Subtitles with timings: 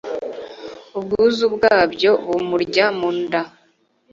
[0.97, 3.41] Ubwuzu bwabyo bumurya mu nda